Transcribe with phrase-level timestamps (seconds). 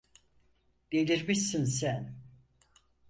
[0.91, 2.15] Delirmişsin sen!